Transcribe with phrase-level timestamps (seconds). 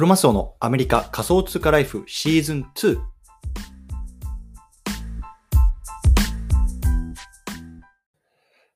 [0.00, 2.98] クロマスオのアメリカ仮想通貨ライフシーズン2。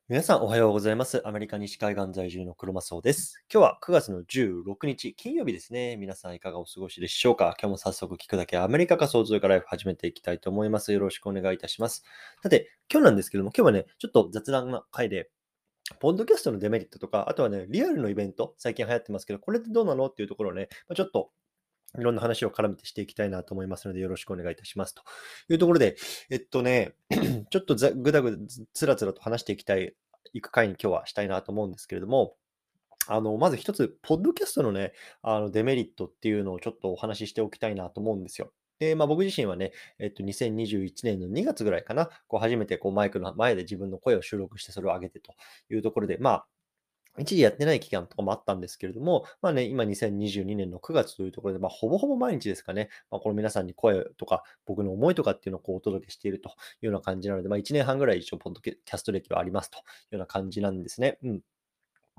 [0.07, 1.27] 皆さんおはようございます。
[1.27, 3.43] アメリカ西海岸在住のクロマスオです。
[3.51, 5.97] 今日は9月の16日、金曜日ですね。
[5.97, 7.55] 皆さんいかがお過ごしでしょうか？
[7.59, 10.93] 今日も早速聞くだけアメリカ仮想通貨ライフ始めていきたいと思います。
[10.93, 12.03] よろしくお願いいたします。
[12.43, 15.31] さて、今日なんですけども、今日はね、ちょっと雑談な回で、
[15.99, 21.31] ポッドキャストのデメリットとか、あとはね、リアルのイベント、最近流行ってますけど、これってどうなのっていうところをね、まあちょっと
[21.99, 24.95] いろんな話を絡めてしていきたいなと思いますので、よろしくお願いいたします。
[24.95, 25.03] と
[25.49, 25.95] いうところで、
[26.29, 26.95] えっとね、
[27.49, 29.95] ちょっとざぐだぐだつつらつらと話していきたい、
[30.33, 32.35] いく回に今日はしたいなと思うんですけれども、
[33.07, 38.51] あの、まず一つ、ポッドキャストのね、あの、デメリットっていうのをちょっとお話ししておきたいなと思うんですよ。
[38.79, 45.33] で、まあ僕自身はね、えっと、2021年の2月ぐらいかな、こう初めてこうマイクの前で自分の声を収録してそれを上げてと
[45.69, 46.47] いうところで、まあ、
[47.17, 56.51] 一時やってない期間とかもあったんですけれども、まあね、今2022年の9月というところで、まあほぼほぼ毎日ですかね、まあこの皆さんに声とか僕の思いとかっていうのをこうお届けしているとい
[56.83, 61.17] うような感じなので、まあ1年半ぐらい一応ポッドキャスト歴はありますというような感じなんですね。
[61.23, 61.41] うん。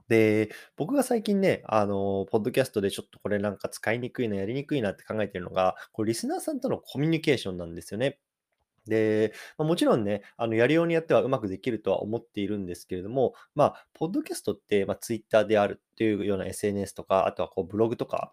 [0.08, 8.18] で、僕が最近ね、あの、ポッドキャストでちょっとこれなんか使いにくいな、やりにくいなって考えてるのが、これリスナーさんとのコミュニケーションなんですよね。
[8.86, 18.32] で、まあ、もちろんね、あの、やりようによってはうまくできるとは思っているんですけれども、まあ、ポッドキャストって、まあ、Twitter であるっていうような SNS とか、あとはこうブログとか、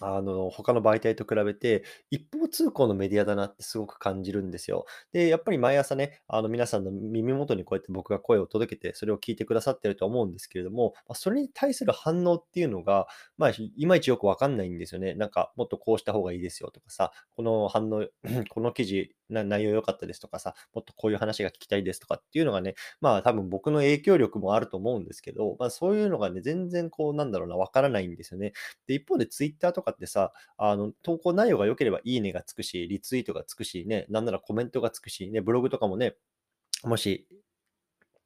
[0.00, 4.86] あの、他の媒体と比べて、一方通行のメディアだなってすごく感じるんですよ。
[5.12, 15.14] で、やっぱり毎朝ね、あの、皆さんの耳元にこうやって僕が声を届けて、それを聞いてくださってると思うんですけれども、それに対する反応っていうのが、まあ、いまいちよくわかんないんですよね。
[15.14, 18.06] なんか、もっとこうした方がいいですよとかさ、この反応、
[18.50, 28.52] この記事、内容良かったですとかさ、もっとこういう話が聞きたいですとかっていうのがね、まあ多分僕の影響力もあると思うんですけど、まあそういうのがね、全然こうなんだろうな、わからないんですよね。
[28.86, 36.16] で、一方でツイッターとかってさ、あの、投稿内容が良ければいいねがつくし、リツイートがつくし、ね、なんならコメントがつくし、ね、ブログとかもね、
[36.84, 37.28] もし、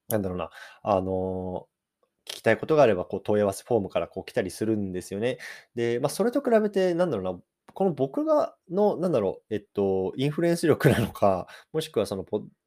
[0.09, 0.51] なんだろうな、
[0.83, 1.67] あの
[2.27, 5.39] 聞きたいことがあれば、こう問い合わせフォームからこう来たりするんですよね。
[5.75, 7.41] で、まあそれと比べて、なんだろうな、
[7.73, 12.25] この僕がの、なんだろう、えっと、インフルエンス力なのか、 もしくはその、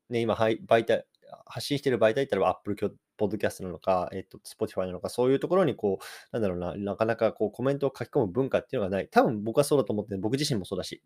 [0.09, 1.05] ね、今、媒体、
[1.45, 9.07] 発信している媒体って言ったら Apple Podcast なのか、えっと、Spotify なのか、そういうところにこう、なんだろうな、なかなかこうコメントを書き込む文化っていうのがない。
[9.09, 11.01] 多分僕はそうだと思って、僕自身もそうだし、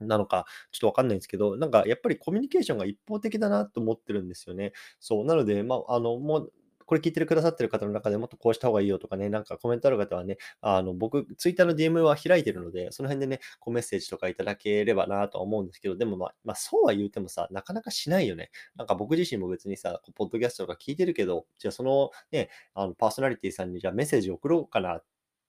[0.00, 4.72] なのか、ちょっとわかんないんですけど、なんかやっぱりコミュニケーションが一方的だなと思ってるんですよね。
[5.00, 5.24] そう。
[5.24, 6.52] なので、まあ、あの、もう、
[6.88, 18.50] これ聞いてくださってる方の中でもっとこうした方がいいよとかね、なんかコメントある方はね、あの、僕、ツイッターの DM は開いてるので、その辺でね、こうメッセージとかいただければなとは思うんですけど、でもまあ、まあ、そうは言うてもさ、なかなかしないよね。
[18.74, 25.02] なんか僕自身も別にさ、ポッドキャストとか聞いてるけど、じゃあそのね、あの、パーソナリティさんにじゃあメッセージ送ろうかな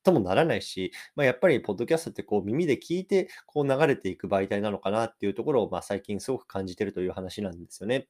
[0.04, 8.08] ともならないし、まあ、やっぱりポッドキャストってこう耳で聞いてこう流れていく媒体なのかなっていうところをまあ最近すごく感じてるという話なんですよね。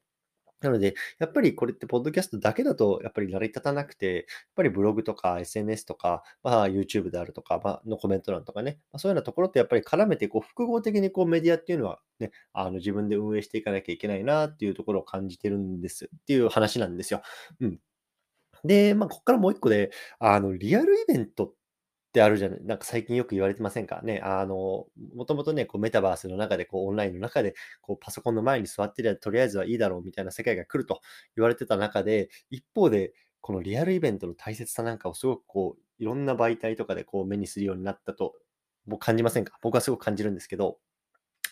[0.61, 4.25] なので、やっぱりこれってポッドキャストだけだとやっぱり成り立たなくて、やっ
[4.55, 17.21] ぱりブログとか SNS とか、まあ、YouTube であるとか、まあ、のコメント欄とかね、まあ、そういうようなところってやっぱり絡めてこう複合的にこうメディアっていうのはね、あの自分で運営していかなきゃいけないなっていうところを感じてるんですっていう話なんですよ。
[17.61, 17.79] うん。
[18.63, 21.53] で、まあ、ここからもう一個で、あの、リアルイベントっ
[22.09, 24.01] ってあるじゃない、なんか最近よく言われてませんか？
[24.03, 24.19] ね。
[24.23, 31.01] あの、もともとね、こうメタバースの中で、こうオンラインの中で、こうパソコンの前に座ってりゃとりあえずはいいだろうみたいな世界が来ると
[31.35, 38.33] 言われてた中で、一方で、このリアルイベントの大切さなんかをすごくこう、いろんな媒体とかでこう目にするようになったと、
[38.87, 39.57] 僕感じませんか？
[39.61, 40.79] 僕はすごく感じるんですけど、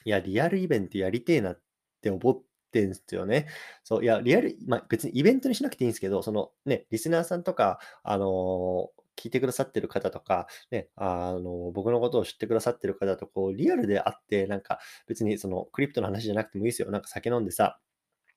[0.06, 1.62] いや、リアルイベントやりてえなっ
[2.02, 2.42] て思っ
[2.72, 3.48] てんすよね。
[3.84, 16.92] そう、いや、リアル、まあ、別にイベントにしなくていいんですけど、そのね、リスナーさんとか、あの聞いてくださってる方とか、ね、あの、僕のことを知ってくださってる方と、こう、リアルであって、なんか、別にその、クリプトの話じゃなくてもいいですよ。
[16.92, 17.80] なんか酒飲んでさ、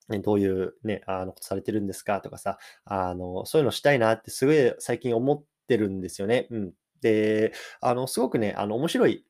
[0.09, 2.21] ねどういうね、あの、ことされてるんですか？
[2.21, 6.49] とかさ、あの、そういうのしたいなってすごい最近思ってるんですよね。
[6.51, 6.73] うん。
[7.03, 9.25] で、あの、すごくね、あの、面白い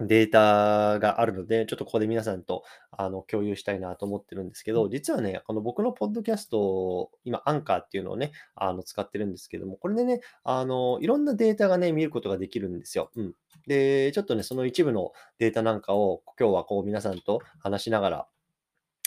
[0.00, 13.10] データがあるので、ちょっとここで皆さんとあの共有したいなと思ってるんですけど、実はね、この僕のポッドキャスト、今、アンカーっていうのをね、あの使ってるんですけども、これでね、あの、いろんなデータがね、見ることができるんですよ。
[13.16, 13.34] うん。
[13.66, 18.26] で、ちょっとね、その一部のデータなんかを今日はこう皆さんと話しながら、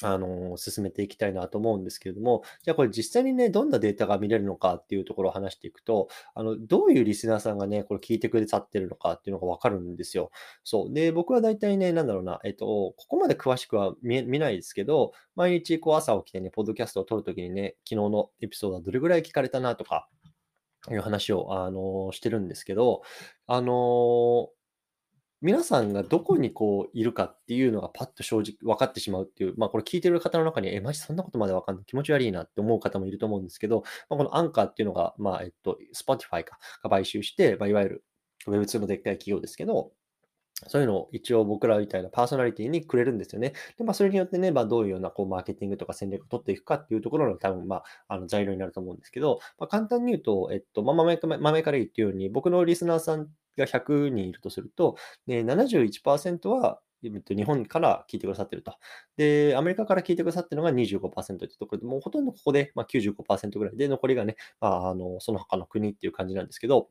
[0.02, 10.32] あの、進めていきたいなと思うんですけれども、じゃあこれ実際にね、どんなデータが見れるのかっていうところを話していくと、あの、どういうリスナーさんがね、これ聞いてくださってるのかっていうのがわかるんですよ。
[10.64, 10.94] そう。
[10.94, 20.08] で、僕は大体ね、なんだろうな、えっと、ここまで詳しくは見ないですけど、毎日こう朝起きてね、ポッドキャストを撮るときにね、昨日のエピソードはどれぐらい聞かれたなとか、
[20.90, 23.02] いう話を、あの、してるんですけど、
[23.48, 24.50] あの、
[25.42, 31.86] 皆さんがどこにこういるかっていうのがパッと正直分かってしまうっていう、まあこれ聞いてる方の中に、え、マジそんなことまで分かんない。
[31.86, 38.04] 気持ち悪いなって思う方もいると思うんですけど、まあ、このアンカーっていうのが、まあ、えっと、Spotify か、が買収して、まあ、いわゆる
[38.48, 39.92] Web2 のでっかい企業ですけど、
[40.68, 43.54] そういうのを一応僕らみたいなパーソナリティにくれるんですよね。
[43.78, 54.96] で、まあ、それによってね、まあ、どういうようなこうマーケティングとか戦略を取っていくかっていうところの多分、まあ、あの材料になると思うんですけど、まあ、簡単に言うと、えっと、まあ、豆から言うように、僕のリスナーさんが100人いるとすると、
[55.28, 58.74] 71%は日本から聞いてくださってると。
[59.18, 66.90] で、アメリカから聞いてくださってるのが25%というところで、もうほとんどここで、まあ、95%ぐらいで、残りがね、まあ、あのその他の国っていう感じなんですけど、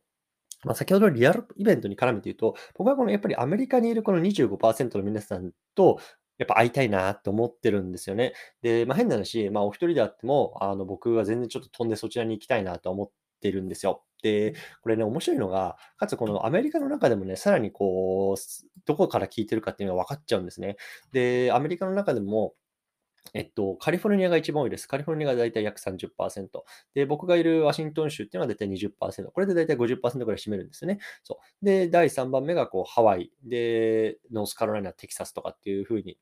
[0.64, 6.00] まあ、先ほどのリアルイベントに絡めて言うと、僕はこのやっぱりアメリカにいるこの25%の皆さんと、
[6.38, 8.32] やっぱ会いたいなって思ってるんですよね。
[8.62, 13.10] で、まあ、変な話、まあ、お一人であっても、あの僕は全然ちょっと飛んでそちらに行きたいなと思っ
[13.40, 14.04] てるんですよ。
[14.22, 18.40] で、これね、面白いのが、かつこのアメリカの中でもね、さらにこう、
[18.84, 20.76] どこから聞いてるかっていうのが分かっちゃうんですね。
[21.12, 22.54] で、アメリカの中でも、
[23.34, 24.86] えっと、カリフォルニアが一番多いです。
[24.86, 26.48] カリフォルニアが大体約30%。
[26.94, 29.30] で、僕がいるワシントン州っていうのは大体20%。
[29.30, 30.98] これで大体50%ぐらい占めるんですよね。
[31.22, 31.64] そう。
[31.64, 36.18] で、第3番目がこうハワイ、で、ノースカロライナ、テキサスとかっていう風に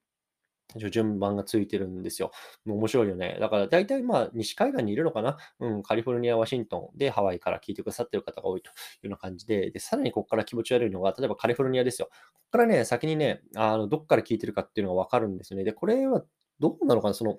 [0.76, 2.31] 順番がついてるんですよ。
[2.67, 3.37] 面白いよね。
[3.40, 5.37] だから大体まあ西海岸にいるのかな？
[5.61, 12.08] うん、カリフォルニア、ワシントンでハワイから聞いてくださってる方が多いというような感じで、で、さらにここから気持ち悪いのが、例えばカリフォルニアですよ。
[12.11, 12.12] こ
[12.44, 15.64] こからね、先にね、あの、どっから聞いてるかっていうのがわかるんですよね。
[15.64, 16.25] で、これは
[16.61, 17.14] どうなのかな？
[17.14, 17.38] その、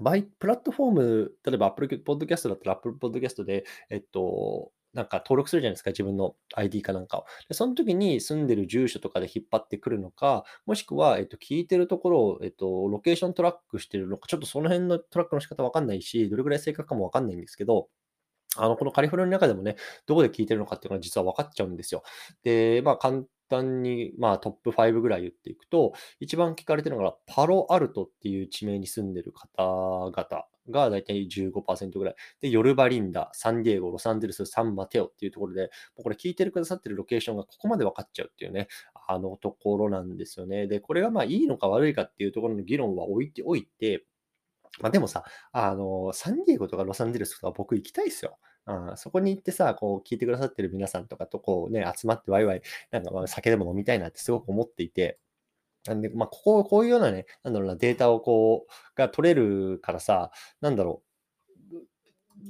[0.00, 7.24] バイ、プラットフォーム、例えば Apple Podcast だったら Apple Podcast で、えっと、なんか登録するじゃないですか、自分の ID かなんかを。
[7.48, 17.88] でその時に住んでる住所とかで引っ張ってくるのか、もしくは、えっと、聞いてるところを、えっと、ロケーショントラックしてるのか、ちょっとその辺のトラックの仕方わかんないし、どれぐらい正確かもわかんないんですけど、
[18.56, 22.02] あの、このカリフォルニアの中でもね、どこで聞いてるのかっていうのは実は分かっちゃうんですよ。
[22.42, 32.14] で、まあ、簡単に、まあ、トップ5ぐらい言っていくと、一番聞かれてるのが、パロアルトっていう地名に住んでる方々がだいたい15%ぐらい。
[32.40, 35.68] で、ヨルバリンダ、サンディエゴ、ロサンゼルス、サンマテオっていうところで、も
[36.00, 38.68] うこれ聞いてるくださってるロケーションがここまで分かっちゃうっていうね、
[39.06, 40.66] あのところなんですよね。
[40.66, 44.04] で、これがまあいいのか悪いかっていうところの議論は置いておいて、
[44.80, 48.38] まあでもさ、あの、サンディエゴとかロサンゼルスとか僕行きたいですよ。
[48.66, 55.18] うん、そこに行ってさ、こう聞いてくださってる皆さんとかとこうね、集まってワイワイ、なんかまあ酒でも飲みたいなってすごく思っていて、
[55.88, 60.30] なんで、まあ、ここ、こういうようなね、なんだろうな、データをこう、が取れるからさ、
[60.60, 61.08] なんだろう、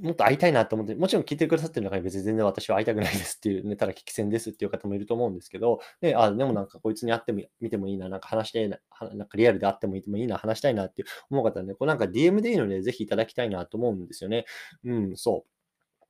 [0.02, 8.79] もっと会いたいなと思って、もちろん聞いてくださってる中に別に全然私は会いたくないですっていうね、ただ聞き戦ですっていう方もいると思うんですけど、で、あ、でもなんかこいつに会ってみ見てもいいな、なんか話したいな、
[9.14, 14.44] なんかリアルで会ってもいいいいな、話したいなって思う方はね、こうなんか DM でいいので、ぜひいただきたいなと思うんですよね。
[14.85, 15.57] うん、そう。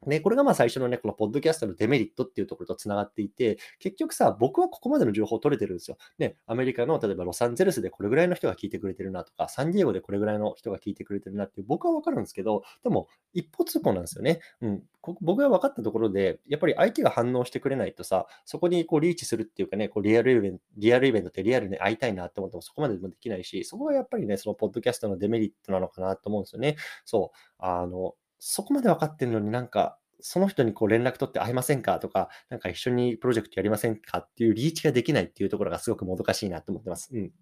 [0.06, 5.96] ね、これがまあ最初のね、このポッドキャストのデメリットっていうところとつながっていて、結局さ、僕はここまでの情報を取れてるんですよ。
[6.18, 14.40] ね、アメリカの例えばロサンゼルスでこれぐらいの人が聞いてくれてるなとか、サンディエゴでこれぐらいの人が聞いてくれてるなって僕はわかるんですけど、でも一方通行なんですよね。
[14.60, 14.82] うん。
[15.20, 26.76] 僕が分かったところで、やっぱり相手が反応してくれないとさ、そこにこうリーチするっていうかね、こうリアルイベント、リアルイベントってリアルに会いたいなって思ってもそこまでもできないし、そこがやっぱりね、そのポッドキャストのデメリットなのかなと思うんですよね。
[27.04, 27.36] そう。
[27.58, 32.00] あの、そこまで分かってるのになんか、その人にこう連絡取って会いませんか？
[32.00, 34.18] とか、なんか一緒にプロジェクトやりませんか？
[34.18, 37.10] っていうリーチができないっていうところがすごくもどかしいなと思ってます。
[37.12, 37.32] うん。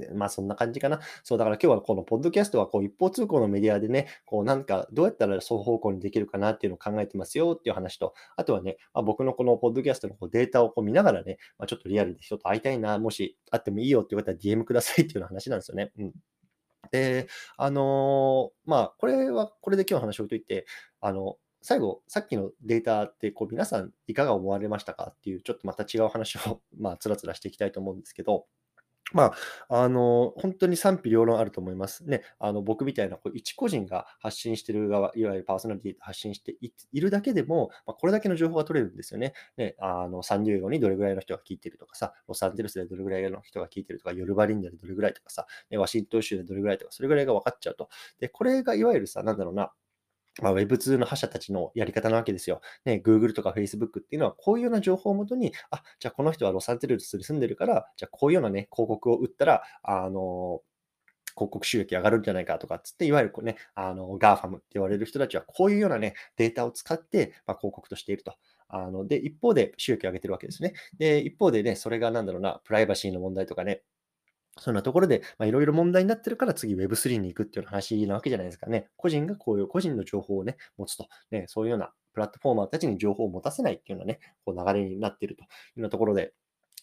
[0.00, 1.00] でまあそんな感じかな。
[1.22, 15.92] そう、だから今日はこのポッドキャストはこう一方通行のメディアでね、こうなんかどうやったら双方向にできるかなっていうのを考えてますよっていう話と、あとはね、まあ、僕のこのポッドキャストのこうデータをこう見ながらね、まあ、ちょっとリアルで人と会いたいな、もし会ってもいいよって言われたら DM くださいっていう話なんですよね。
[15.98, 16.12] うん。
[16.96, 20.66] で、あのー、まあ、これはこれで今日の話を置いといて、
[21.00, 28.46] あの、最後、さっきのデータってこう皆さんいかが思われましたかっていう、ちょっとまた違う話を、 まあ、つらつらしていきたいと思うんですけど、
[29.12, 29.32] ま
[29.68, 32.04] あ、あの、本当に賛否両論あると思います。
[32.04, 36.56] ね、あの、僕みたいなこう一個人が発信してる側、いわゆるパーソナリティ発信して
[36.92, 39.32] いるだけでも、まあ、これだけの情報が取れるんですよね。
[39.56, 47.88] ね、あの、サンディエゴにどれぐらいの人が聞いてるとかさ、ロサンゼルスでどれぐらいの人が聞いてるとか、ヨルバリンダでどれぐらいとかさ、ね、ワシントン州でどれぐらいとか、それぐらいが分かっちゃうと。
[48.18, 49.70] で、これがいわゆるさ、なんだろうな、
[50.42, 52.60] まあ、Web2 の覇者たちのやり方なわけですよ。
[52.84, 60.60] ね、Google とか Facebook っていうのは、こういうような情報をもとに、あ、じゃあこの人はロサンゼルスに住んでるから、じゃあこういうようなね、広告を売ったら、あの、
[61.36, 68.34] 広告収益上がるんじゃないかとかっつって、いわゆるこうね、あの、GAFAM って言われる人たちは、こういうようなね、データを使って、まあ、広告としていると。
[68.68, 70.72] あの、で、一方で収益を上げてるわけですね。
[70.98, 73.82] で、一方でね、それがなんだろうな、プライバシーの問題とかね、
[74.58, 78.88] そんなところで、いろいろ問題になってるから次 Web3 に行くっていう話なわけじゃないですかね。
[78.96, 81.08] 個人がこういう個人の情報をね、持つと。
[81.30, 86.32] ね、そういうようなプラットフォーマーたちに情報を持たせないっていうようなね、こう流れになっているというようなところで、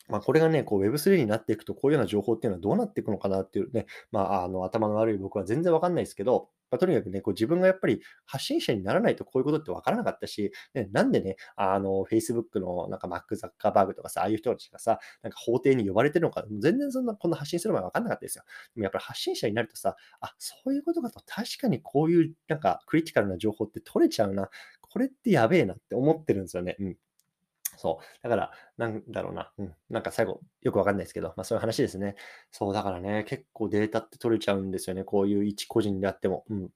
[0.07, 18.43] まあ、これがね、こう Web3 になっていくと、こういうような情報っていうのはどうなっていくのかなっていうね、まあ、あの頭の悪い僕は全然わかんないですけど、まあ、とにかくね、こう自分がやっぱり発信者にならないとこういうことってわからなかったし、ね、なんでね、あの、Facebook のなんかマック・ザッカーバーグとかさ、ああいう人たちがさ、なんか法廷に呼ばれてるのか、全然そんな、こんな発信する前わかんなかったですよ。
[18.75, 24.49] でもやっぱり発信者になるとさ、あ、そういうことかと、確かにこういうなんかクリティカルな情報って取れちゃうな。
[24.81, 26.75] これってやべえなって思ってるんですよね。
[26.79, 26.97] うん。
[27.77, 28.05] そう。
[28.23, 29.51] だから、なんだろうな。
[29.57, 29.75] うん。
[29.89, 32.15] なんか最後、よくわかんないですけど、まあそういう話ですね。
[32.51, 35.03] そう、だからね、結構データって取れちゃうんですよね。
[35.03, 36.45] こういう一個人であっても。
[36.49, 36.69] うん。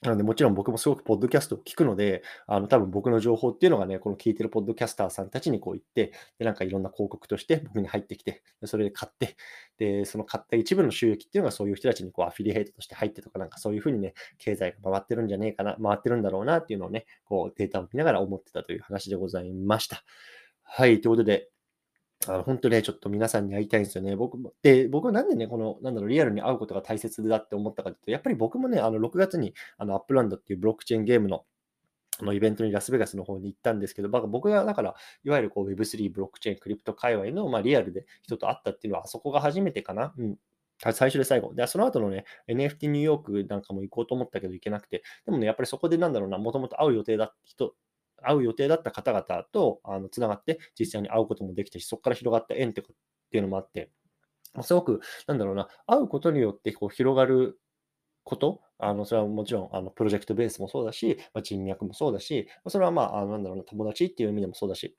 [0.00, 9.36] なので、もちろん僕もすごくポッドキャストを聞くので、あの、多分僕の情報っていうのがね、この聞いてるポッドキャスターさんたちにこう言って、で、なんかいろんな広告として僕に入ってきて、それで買って、
[9.76, 20.04] で、その買った一部の収益っていうのがそういう人たちにこうアフィリエイトとして入ってとか、なんかそういうふうにね、経済が回ってるんじゃねえかな、回ってるんだろうなっていうのをね、こうデータを見ながら思ってたという話でございました。
[20.62, 21.48] はい、ということで、
[22.28, 24.14] あの、本当ね、ちょっと皆さんに会いたいんですよね。
[24.16, 24.52] 僕も。
[24.62, 31.44] で、僕はなんでね、この、なんだろう、リアルに会うことが大切だって思ったかというと、やっぱり僕もね、あの、6月に、あの、アップランドっていうブロックチェーンゲームの、
[32.20, 34.94] あのイベントにラスベガスの方に行ったんですけど、僕がだから、
[35.24, 40.12] いわゆるこう Web3、ブロックチェーン、クリプト界隈の、まあ、リアルで人と会ったっていうのは、あそこが初めてかな？
[40.18, 40.36] うん。
[40.80, 41.54] 最初で最後。
[41.54, 47.74] で、その後のね、NFT ニューヨークなんかも行こうと思ったけど行けなくて、でもね、やっぱりそこでなんだろうな、もともと会う予定だった人
[48.22, 52.82] 会う予定だった方々とあのつながって実際に会うこともできたし、そこから広がった縁って
[53.32, 53.90] いうのもあって、
[54.62, 57.60] すごく、なんだろうな、会うことによってこう広がる
[58.24, 64.96] こと、あのそれはもちろんあのプロジェクトベースもそうだし、まあ、人脈もそうだし、それはまあ、あなんだろうな、友達っていう意味でもそうだし、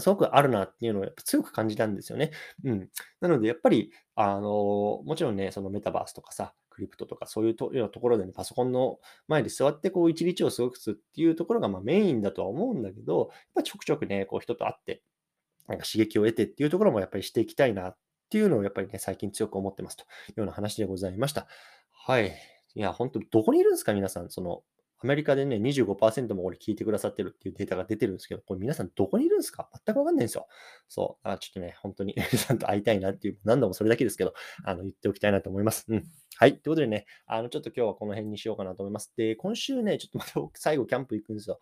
[0.00, 2.32] すごくあるなっていうのをやっぱ強く感じたんですよね。
[2.64, 2.88] うん。
[3.20, 15.02] なので、やっぱり、あの、もちろんね、そのメタバースとかさ、クリプトとかそういうとところでね、パソコンの前に座ってこう一日を過ごすっていうところがまメインだとは思うんだけど、やっぱちょくちょくね、こう人と会って、
[15.68, 17.96] なんか刺激を得てっていうところもやっぱりしていきたいなっ
[18.28, 20.06] ていうのをやっぱりね、最近強く思ってますとい
[20.36, 21.46] うような話でございました。
[21.92, 22.34] はい。
[22.74, 24.28] いや、本当どこにいるんですか皆さん。
[24.28, 24.62] その、
[25.02, 29.68] アメリカでね、25%も俺聞いてくださってるっていうデータが出てるんですけど、これ皆さんどこにいるんですか？
[29.86, 30.46] 全くわかんないんですよ。
[30.88, 31.28] そう。
[31.28, 34.32] あちょっとね、本当に皆 さんと会いたいなっていう、何度もそれだけですけど、
[34.64, 35.84] あの、言っておきたいなと思います。
[35.88, 36.04] うん。
[36.36, 36.52] はい。
[36.52, 39.12] ということでね、あの、ちょっと今日はこの辺にしようかなと思います。
[39.16, 41.60] で、今週ね、ちょっとまた 最後キャンプ行くんですよ。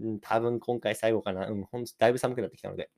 [0.00, 1.48] うん、多分今回最後かな。
[1.48, 2.90] うん、ほんとだいぶ寒くなってきたので。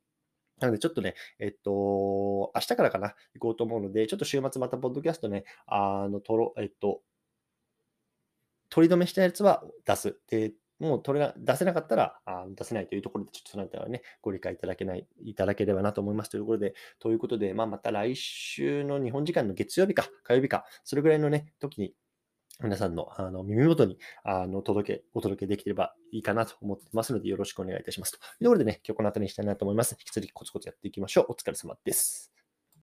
[0.61, 7.03] なので、ちょっとね、えっと、明日からかな、行こうと思うので、ちょっと週末またポッドキャストね、あの、とろ、えっと、
[8.73, 10.19] 取り留めしたやつは出す。
[10.29, 21.95] で、もう取れな出せなかったらあ出せないというところで、ちょっとそのあたりはね、ご理解いただけない、いただければなと思いますというところで、ということで、まあ、また来週の日本時間の月曜日か、火曜日か、それぐらいのね、時に、
[22.63, 28.13] 皆さんのあの耳元にあの届け、お届けできればいいかなと思ってますので、よろしくお願いいたします。
[28.13, 29.93] というところでね、今日この辺りにしたいなと思います。
[29.93, 31.27] 引き続きコツコツやっていきましょう。
[31.29, 32.32] お疲れ様です。